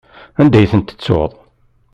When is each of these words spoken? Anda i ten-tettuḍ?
Anda 0.41 0.59
i 0.63 0.67
ten-tettuḍ? 0.71 1.31